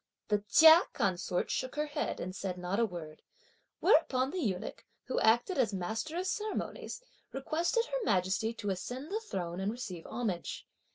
The 0.29 0.39
Chia 0.49 0.81
consort 0.93 1.51
shook 1.51 1.75
her 1.75 1.85
head 1.85 2.19
and 2.19 2.35
said 2.35 2.57
not 2.57 2.79
a 2.79 2.87
word; 2.87 3.21
whereupon 3.81 4.31
the 4.31 4.39
eunuch, 4.39 4.83
who 5.03 5.19
acted 5.19 5.59
as 5.59 5.75
master 5.75 6.17
of 6.17 6.25
ceremonies, 6.25 7.03
requested 7.31 7.85
Her 7.85 8.03
Majesty 8.03 8.51
to 8.55 8.71
ascend 8.71 9.11
the 9.11 9.19
throne 9.21 9.59
and 9.59 9.71
receive 9.71 10.07
homage. 10.07 10.65